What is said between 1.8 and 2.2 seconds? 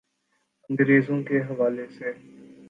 سے۔